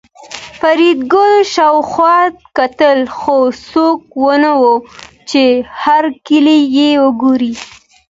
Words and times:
فریدګل 0.59 1.33
شاوخوا 1.53 2.17
کتل 2.57 2.99
خو 3.17 3.37
څوک 3.69 3.99
نه 4.43 4.51
وو 4.59 4.75
چې 5.29 5.43
هرکلی 5.81 6.59
یې 6.75 6.89
وکړي 7.03 7.53